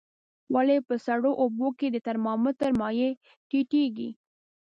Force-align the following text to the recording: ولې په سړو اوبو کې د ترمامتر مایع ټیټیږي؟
ولې 0.53 0.77
په 0.87 0.95
سړو 1.05 1.31
اوبو 1.43 1.67
کې 1.79 1.87
د 1.91 1.97
ترمامتر 2.07 2.69
مایع 2.79 3.09
ټیټیږي؟ 3.49 4.09